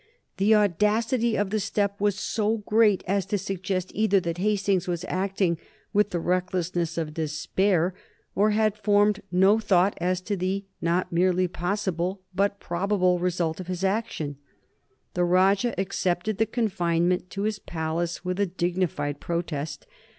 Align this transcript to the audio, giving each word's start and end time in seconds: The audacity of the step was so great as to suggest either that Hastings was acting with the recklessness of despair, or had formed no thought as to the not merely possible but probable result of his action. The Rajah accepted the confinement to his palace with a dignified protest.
The 0.37 0.55
audacity 0.55 1.37
of 1.37 1.51
the 1.51 1.59
step 1.59 2.01
was 2.01 2.17
so 2.17 2.57
great 2.57 3.03
as 3.05 3.23
to 3.27 3.37
suggest 3.37 3.91
either 3.93 4.19
that 4.21 4.39
Hastings 4.39 4.87
was 4.87 5.05
acting 5.07 5.59
with 5.93 6.09
the 6.09 6.19
recklessness 6.19 6.97
of 6.97 7.13
despair, 7.13 7.93
or 8.33 8.49
had 8.49 8.75
formed 8.75 9.21
no 9.31 9.59
thought 9.59 9.95
as 10.01 10.19
to 10.21 10.35
the 10.35 10.65
not 10.81 11.11
merely 11.11 11.47
possible 11.47 12.23
but 12.33 12.59
probable 12.59 13.19
result 13.19 13.59
of 13.59 13.67
his 13.67 13.83
action. 13.83 14.37
The 15.13 15.23
Rajah 15.23 15.79
accepted 15.79 16.39
the 16.39 16.47
confinement 16.47 17.29
to 17.29 17.43
his 17.43 17.59
palace 17.59 18.25
with 18.25 18.39
a 18.39 18.47
dignified 18.47 19.19
protest. 19.19 19.85